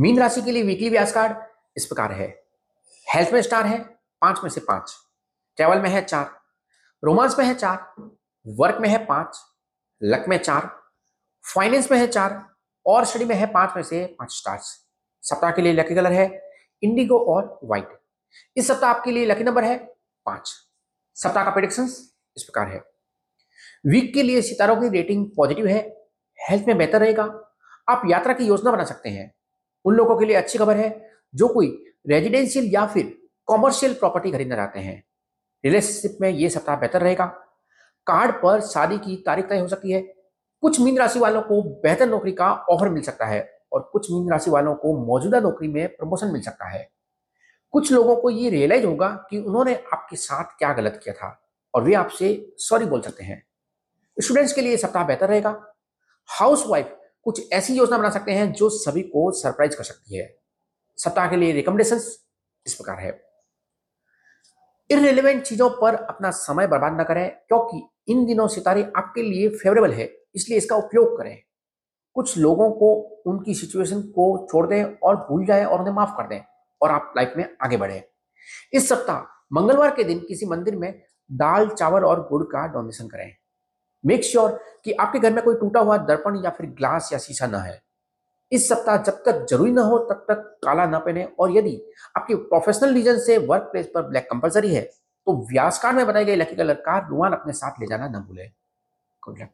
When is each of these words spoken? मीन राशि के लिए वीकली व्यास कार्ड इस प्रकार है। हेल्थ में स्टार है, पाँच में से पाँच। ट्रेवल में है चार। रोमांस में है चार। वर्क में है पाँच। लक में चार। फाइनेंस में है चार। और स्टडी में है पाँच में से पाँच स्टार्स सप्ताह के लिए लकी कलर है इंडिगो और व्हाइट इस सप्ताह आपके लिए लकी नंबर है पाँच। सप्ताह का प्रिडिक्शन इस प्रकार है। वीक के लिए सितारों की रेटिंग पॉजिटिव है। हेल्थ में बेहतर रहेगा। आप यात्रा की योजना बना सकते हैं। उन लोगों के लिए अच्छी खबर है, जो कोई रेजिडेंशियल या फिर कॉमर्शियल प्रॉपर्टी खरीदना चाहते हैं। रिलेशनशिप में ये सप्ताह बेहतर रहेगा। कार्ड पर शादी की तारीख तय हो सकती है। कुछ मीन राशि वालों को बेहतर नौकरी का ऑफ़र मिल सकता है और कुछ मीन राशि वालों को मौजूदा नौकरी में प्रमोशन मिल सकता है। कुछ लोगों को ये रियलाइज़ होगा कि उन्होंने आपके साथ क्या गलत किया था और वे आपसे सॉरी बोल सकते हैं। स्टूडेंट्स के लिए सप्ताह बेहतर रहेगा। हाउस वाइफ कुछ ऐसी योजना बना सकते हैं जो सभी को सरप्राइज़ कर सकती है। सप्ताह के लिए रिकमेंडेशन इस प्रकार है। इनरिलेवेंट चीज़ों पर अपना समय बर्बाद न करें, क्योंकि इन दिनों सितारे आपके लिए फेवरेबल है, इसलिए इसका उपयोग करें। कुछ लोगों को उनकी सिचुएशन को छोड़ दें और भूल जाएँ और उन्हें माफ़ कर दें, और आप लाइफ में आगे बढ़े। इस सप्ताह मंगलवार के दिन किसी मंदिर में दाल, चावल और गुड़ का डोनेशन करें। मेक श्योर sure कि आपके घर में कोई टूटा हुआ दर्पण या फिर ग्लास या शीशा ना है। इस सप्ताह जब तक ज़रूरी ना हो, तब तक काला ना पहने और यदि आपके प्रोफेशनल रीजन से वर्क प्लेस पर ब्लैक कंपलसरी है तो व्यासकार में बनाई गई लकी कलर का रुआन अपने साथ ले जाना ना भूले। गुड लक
मीन 0.00 0.18
राशि 0.18 0.42
के 0.42 0.52
लिए 0.52 0.62
वीकली 0.62 0.88
व्यास 0.88 1.12
कार्ड 1.12 1.36
इस 1.76 1.86
प्रकार 1.86 2.12
है। 2.12 2.42
हेल्थ 3.14 3.32
में 3.32 3.42
स्टार 3.42 3.66
है, 3.66 3.78
पाँच 4.20 4.40
में 4.42 4.50
से 4.50 4.60
पाँच। 4.60 4.94
ट्रेवल 5.56 5.78
में 5.78 5.90
है 5.90 6.04
चार। 6.04 6.40
रोमांस 7.04 7.38
में 7.38 7.46
है 7.46 7.54
चार। 7.54 7.94
वर्क 8.46 8.78
में 8.80 8.88
है 8.88 9.06
पाँच। 9.06 9.40
लक 10.02 10.24
में 10.28 10.38
चार। 10.38 10.80
फाइनेंस 11.54 11.90
में 11.90 11.98
है 11.98 12.06
चार। 12.06 12.54
और 12.86 13.04
स्टडी 13.04 13.24
में 13.24 13.34
है 13.36 13.46
पाँच 13.46 13.72
में 13.76 13.82
से 13.82 14.06
पाँच 14.06 14.32
स्टार्स 14.32 14.86
सप्ताह 15.22 15.50
के 15.50 15.62
लिए 15.62 15.72
लकी 15.72 15.94
कलर 15.94 16.12
है 16.12 16.50
इंडिगो 16.82 17.18
और 17.18 17.60
व्हाइट 17.64 17.88
इस 18.56 18.68
सप्ताह 18.68 18.90
आपके 18.90 19.10
लिए 19.10 19.26
लकी 19.26 19.44
नंबर 19.44 19.64
है 19.64 19.78
पाँच। 20.26 20.54
सप्ताह 21.14 21.44
का 21.44 21.50
प्रिडिक्शन 21.50 21.84
इस 22.36 22.42
प्रकार 22.42 22.68
है। 22.68 22.78
वीक 23.86 24.14
के 24.14 24.22
लिए 24.22 24.42
सितारों 24.42 24.76
की 24.76 24.88
रेटिंग 24.88 25.26
पॉजिटिव 25.36 25.66
है। 25.66 26.08
हेल्थ 26.50 26.66
में 26.66 26.78
बेहतर 26.78 27.00
रहेगा। 27.00 27.22
आप 27.88 28.02
यात्रा 28.06 28.32
की 28.32 28.44
योजना 28.44 28.70
बना 28.70 28.84
सकते 28.84 29.08
हैं। 29.08 29.39
उन 29.84 29.94
लोगों 29.94 30.18
के 30.18 30.24
लिए 30.24 30.36
अच्छी 30.36 30.58
खबर 30.58 30.76
है, 30.76 31.10
जो 31.34 31.48
कोई 31.48 31.84
रेजिडेंशियल 32.08 32.64
या 32.64 32.86
फिर 32.86 33.18
कॉमर्शियल 33.46 33.94
प्रॉपर्टी 33.94 34.30
खरीदना 34.30 34.56
चाहते 34.56 34.80
हैं। 34.80 35.04
रिलेशनशिप 35.64 36.18
में 36.20 36.30
ये 36.30 36.48
सप्ताह 36.48 36.76
बेहतर 36.76 37.00
रहेगा। 37.00 37.26
कार्ड 38.06 38.34
पर 38.42 38.60
शादी 38.60 38.98
की 38.98 39.22
तारीख 39.26 39.44
तय 39.44 39.58
हो 39.58 39.68
सकती 39.68 39.90
है। 39.90 40.00
कुछ 40.60 40.80
मीन 40.80 40.98
राशि 40.98 41.18
वालों 41.18 41.42
को 41.42 41.62
बेहतर 41.62 42.08
नौकरी 42.08 42.32
का 42.32 42.52
ऑफ़र 42.52 42.88
मिल 42.88 43.02
सकता 43.02 43.26
है 43.26 43.58
और 43.72 43.90
कुछ 43.92 44.10
मीन 44.10 44.30
राशि 44.30 44.50
वालों 44.50 44.74
को 44.74 45.06
मौजूदा 45.06 45.40
नौकरी 45.40 45.68
में 45.68 45.88
प्रमोशन 45.88 46.26
मिल 46.26 46.42
सकता 46.42 46.68
है। 46.68 46.90
कुछ 47.70 47.92
लोगों 47.92 48.16
को 48.16 48.30
ये 48.30 48.50
रियलाइज़ 48.50 48.86
होगा 48.86 49.26
कि 49.30 49.38
उन्होंने 49.38 49.74
आपके 49.92 50.16
साथ 50.16 50.44
क्या 50.44 50.72
गलत 50.72 51.00
किया 51.04 51.14
था 51.14 51.42
और 51.74 51.82
वे 51.82 51.94
आपसे 51.94 52.54
सॉरी 52.58 52.84
बोल 52.84 53.00
सकते 53.00 53.24
हैं। 53.24 53.46
स्टूडेंट्स 54.20 54.52
के 54.52 54.60
लिए 54.60 54.76
सप्ताह 54.76 55.04
बेहतर 55.04 55.28
रहेगा। 55.28 55.74
हाउस 56.28 56.64
वाइफ 56.66 56.99
कुछ 57.26 57.52
ऐसी 57.52 57.74
योजना 57.74 57.98
बना 57.98 58.10
सकते 58.10 58.32
हैं 58.32 58.52
जो 58.52 58.68
सभी 58.68 59.02
को 59.02 59.30
सरप्राइज़ 59.32 59.76
कर 59.76 59.84
सकती 59.84 60.16
है। 60.16 60.36
सप्ताह 60.98 61.28
के 61.30 61.36
लिए 61.36 61.52
रिकमेंडेशन 61.52 61.96
इस 62.66 62.74
प्रकार 62.74 62.98
है। 62.98 63.20
इनरिलेवेंट 64.90 65.42
चीज़ों 65.42 65.70
पर 65.70 65.94
अपना 65.94 66.30
समय 66.30 66.66
बर्बाद 66.66 67.00
न 67.00 67.04
करें, 67.04 67.30
क्योंकि 67.48 68.12
इन 68.12 68.26
दिनों 68.26 68.48
सितारे 68.48 68.92
आपके 68.96 69.22
लिए 69.22 69.48
फेवरेबल 69.48 69.92
है, 69.92 70.10
इसलिए 70.34 70.58
इसका 70.58 70.76
उपयोग 70.76 71.18
करें। 71.18 71.42
कुछ 72.14 72.38
लोगों 72.38 72.70
को 72.70 72.92
उनकी 73.26 73.54
सिचुएशन 73.54 74.02
को 74.02 74.46
छोड़ 74.52 74.66
दें 74.66 74.84
और 74.84 75.16
भूल 75.16 75.46
जाएँ 75.46 75.64
और 75.64 75.80
उन्हें 75.80 75.94
माफ़ 75.94 76.10
कर 76.10 76.28
दें, 76.28 76.40
और 76.82 76.90
आप 76.90 77.12
लाइफ 77.16 77.32
में 77.36 77.44
आगे 77.62 77.76
बढ़े। 77.76 78.02
इस 78.72 78.88
सप्ताह 78.88 79.20
मंगलवार 79.52 79.94
के 79.94 80.04
दिन 80.04 80.18
किसी 80.18 80.46
मंदिर 80.46 80.76
में 80.76 81.02
दाल, 81.30 81.68
चावल 81.68 82.04
और 82.04 82.28
गुड़ 82.28 82.42
का 82.44 82.66
डोनेशन 82.66 83.08
करें। 83.08 83.36
मेक 84.04 84.24
श्योर 84.24 84.50
sure 84.50 84.58
कि 84.84 84.92
आपके 84.92 85.18
घर 85.18 85.32
में 85.32 85.42
कोई 85.44 85.54
टूटा 85.54 85.80
हुआ 85.80 85.96
दर्पण 85.98 86.42
या 86.44 86.50
फिर 86.50 86.66
ग्लास 86.68 87.08
या 87.12 87.18
शीशा 87.18 87.46
ना 87.46 87.58
है। 87.58 87.80
इस 88.52 88.68
सप्ताह 88.68 88.96
जब 88.96 89.22
तक 89.26 89.46
ज़रूरी 89.50 89.72
ना 89.72 89.82
हो, 89.82 89.98
तब 90.00 90.24
तक 90.30 90.58
काला 90.64 90.86
ना 90.86 90.98
पहने 90.98 91.24
और 91.38 91.56
यदि 91.56 91.80
आपके 92.16 92.34
प्रोफेशनल 92.34 92.94
रीजन 92.94 93.18
से 93.18 93.38
वर्क 93.38 93.68
प्लेस 93.72 93.90
पर 93.94 94.02
ब्लैक 94.02 94.28
कंपलसरी 94.30 94.74
है 94.74 94.82
तो 94.82 95.36
व्यासकार 95.50 95.94
में 95.94 96.06
बनाई 96.06 96.24
गई 96.24 96.36
लकी 96.36 96.56
कलर 96.56 96.74
का 96.80 96.98
रुआन 97.08 97.32
अपने 97.32 97.52
साथ 97.52 97.80
ले 97.80 97.86
जाना 97.86 98.08
ना 98.08 98.18
भूले। 98.20 98.46
गुड 99.22 99.38
लक 99.40 99.52